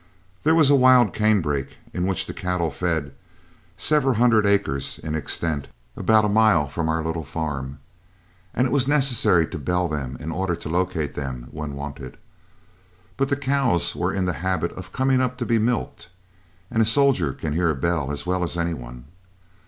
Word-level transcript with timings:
There 0.41 0.55
was 0.55 0.71
a 0.71 0.75
wild 0.75 1.13
canebrake, 1.13 1.77
in 1.93 2.07
which 2.07 2.25
the 2.25 2.33
cattle 2.33 2.71
fed, 2.71 3.11
several 3.77 4.15
hundred 4.15 4.47
acres 4.47 4.97
in 4.97 5.13
extent, 5.13 5.67
about 5.95 6.25
a 6.25 6.27
mile 6.27 6.67
from 6.67 6.89
our 6.89 7.03
little 7.03 7.23
farm, 7.23 7.77
and 8.51 8.65
it 8.65 8.71
was 8.71 8.87
necessary 8.87 9.45
to 9.45 9.59
bell 9.59 9.87
them 9.87 10.17
in 10.19 10.31
order 10.31 10.55
to 10.55 10.69
locate 10.69 11.13
them 11.13 11.49
when 11.51 11.75
wanted. 11.75 12.17
But 13.15 13.27
the 13.29 13.35
cows 13.37 13.95
were 13.95 14.11
in 14.11 14.25
the 14.25 14.33
habit 14.41 14.71
of 14.71 14.91
coming 14.91 15.21
up 15.21 15.37
to 15.37 15.45
be 15.45 15.59
milked, 15.59 16.09
and 16.71 16.81
a 16.81 16.85
soldier 16.85 17.31
can 17.33 17.53
hear 17.53 17.69
a 17.69 17.75
bell 17.75 18.09
as 18.11 18.25
well 18.25 18.41
as 18.41 18.57
any 18.57 18.73
one. 18.73 19.05